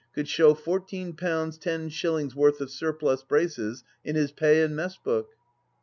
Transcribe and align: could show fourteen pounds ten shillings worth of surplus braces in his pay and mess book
could 0.15 0.27
show 0.27 0.55
fourteen 0.55 1.13
pounds 1.15 1.59
ten 1.59 1.87
shillings 1.87 2.35
worth 2.35 2.59
of 2.59 2.71
surplus 2.71 3.21
braces 3.21 3.83
in 4.03 4.15
his 4.15 4.31
pay 4.31 4.63
and 4.63 4.75
mess 4.75 4.97
book 4.97 5.35